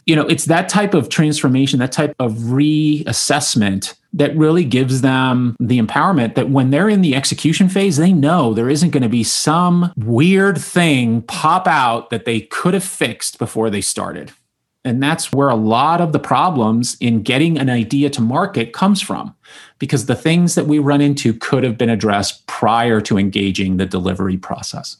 you 0.06 0.16
know, 0.16 0.26
it's 0.28 0.46
that 0.46 0.70
type 0.70 0.94
of 0.94 1.10
transformation, 1.10 1.80
that 1.80 1.92
type 1.92 2.16
of 2.20 2.34
reassessment 2.34 3.96
that 4.14 4.36
really 4.36 4.64
gives 4.64 5.02
them 5.02 5.56
the 5.60 5.80
empowerment 5.80 6.34
that 6.34 6.50
when 6.50 6.72
they're 6.72 6.90
in 6.90 7.02
the 7.02 7.16
execution 7.16 7.70
phase, 7.70 7.98
they 7.98 8.12
know 8.12 8.54
there 8.54 8.70
isn't 8.70 8.90
going 8.90 9.04
to 9.04 9.10
be 9.10 9.24
some 9.24 9.94
weird 9.96 10.58
thing 10.58 11.22
pop 11.24 11.68
out 11.68 12.10
that 12.10 12.26
they 12.26 12.42
could 12.42 12.74
have 12.74 12.84
fixed 12.84 13.38
before 13.38 13.70
they 13.70 13.82
started. 13.82 14.32
And 14.86 15.04
that's 15.04 15.32
where 15.32 15.50
a 15.50 15.56
lot 15.56 16.02
of 16.02 16.14
the 16.14 16.20
problems 16.20 16.98
in 17.00 17.22
getting 17.22 17.60
an 17.60 17.70
idea 17.70 18.10
to 18.12 18.22
market 18.22 18.74
comes 18.74 19.02
from, 19.02 19.36
because 19.78 20.06
the 20.06 20.16
things 20.16 20.56
that 20.56 20.66
we 20.66 20.80
run 20.80 21.02
into 21.02 21.34
could 21.34 21.64
have 21.64 21.78
been 21.78 21.90
addressed 21.90 22.48
prior 22.48 23.02
to 23.02 23.18
engaging 23.18 23.78
the 23.78 23.86
delivery 23.86 24.38
process. 24.38 24.98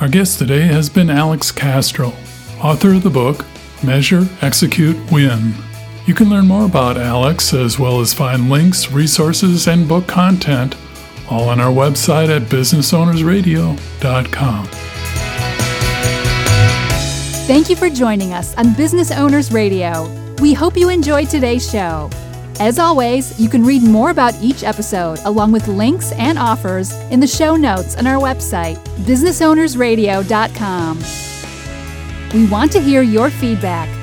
Our 0.01 0.09
guest 0.09 0.39
today 0.39 0.61
has 0.61 0.89
been 0.89 1.09
Alex 1.09 1.51
Castro, 1.51 2.11
author 2.59 2.93
of 2.93 3.03
the 3.03 3.09
book 3.09 3.45
Measure, 3.83 4.27
Execute, 4.41 4.97
Win 5.11 5.53
you 6.05 6.13
can 6.13 6.29
learn 6.29 6.47
more 6.47 6.65
about 6.65 6.97
Alex 6.97 7.53
as 7.53 7.79
well 7.79 7.99
as 7.99 8.13
find 8.13 8.49
links, 8.49 8.91
resources, 8.91 9.67
and 9.67 9.87
book 9.87 10.07
content 10.07 10.75
all 11.29 11.49
on 11.49 11.59
our 11.59 11.71
website 11.71 12.29
at 12.29 12.43
businessownersradio.com. 12.43 14.67
Thank 17.45 17.69
you 17.69 17.75
for 17.75 17.89
joining 17.89 18.31
us 18.33 18.55
on 18.55 18.73
Business 18.73 19.11
Owners 19.11 19.51
Radio. 19.51 20.09
We 20.41 20.53
hope 20.53 20.77
you 20.77 20.89
enjoyed 20.89 21.29
today's 21.29 21.69
show. 21.69 22.09
As 22.59 22.79
always, 22.79 23.39
you 23.39 23.49
can 23.49 23.65
read 23.65 23.83
more 23.83 24.11
about 24.11 24.35
each 24.41 24.63
episode 24.63 25.19
along 25.25 25.51
with 25.51 25.67
links 25.67 26.11
and 26.13 26.37
offers 26.37 26.91
in 27.11 27.19
the 27.19 27.27
show 27.27 27.55
notes 27.55 27.97
on 27.97 28.05
our 28.05 28.21
website, 28.21 28.75
businessownersradio.com. 29.05 30.99
We 32.33 32.47
want 32.49 32.71
to 32.73 32.79
hear 32.79 33.01
your 33.01 33.29
feedback. 33.29 34.02